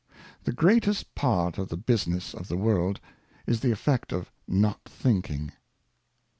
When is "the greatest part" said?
0.45-1.59